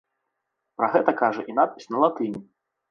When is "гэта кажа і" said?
0.95-1.59